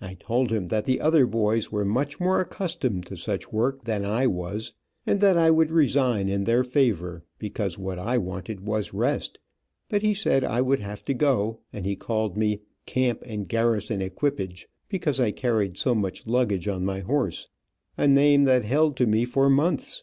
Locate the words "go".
11.12-11.60